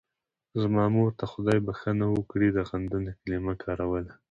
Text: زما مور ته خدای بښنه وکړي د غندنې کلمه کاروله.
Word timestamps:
زما 0.61 0.83
مور 0.95 1.09
ته 1.19 1.25
خدای 1.31 1.59
بښنه 1.67 2.05
وکړي 2.11 2.49
د 2.53 2.57
غندنې 2.69 3.11
کلمه 3.21 3.53
کاروله. 3.63 4.13